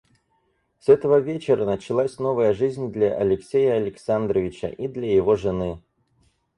С 0.79 0.89
этого 0.89 1.19
вечера 1.19 1.63
началась 1.63 2.17
новая 2.17 2.55
жизнь 2.55 2.91
для 2.91 3.15
Алексея 3.15 3.75
Александровича 3.75 4.65
и 4.69 4.87
для 4.87 5.13
его 5.13 5.35
жены. 5.35 5.83